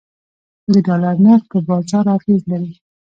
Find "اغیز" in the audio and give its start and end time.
2.17-2.41